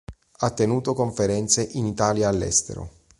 Ha 0.39 0.49
tenuto 0.51 0.95
conferenze 0.95 1.61
in 1.73 1.85
Italia 1.85 2.23
e 2.25 2.29
all'estero. 2.33 2.89